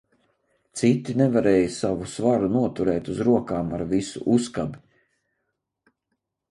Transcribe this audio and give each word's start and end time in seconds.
Citi 0.79 1.13
nevarēja 1.19 1.67
savu 1.75 2.09
svaru 2.13 2.49
noturēt 2.55 3.13
uz 3.15 3.23
rokām 3.29 3.69
ar 3.79 3.85
visu 3.95 4.27
uzkabi. 4.39 4.85